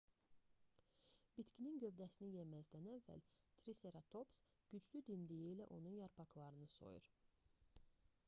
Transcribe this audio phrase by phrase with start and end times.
[1.39, 3.21] bitkinin gövdəsini yeməzdən əvvəl
[3.65, 4.39] triseratops
[4.71, 7.11] güclü dimdiyi ilə onun yarpaqlarını soyur